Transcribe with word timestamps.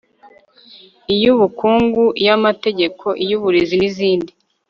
iy'ubukungu, 1.15 2.03
iy'amategeko, 2.21 3.05
iy'uburezi 3.23 3.75
n'izindi 3.77 4.31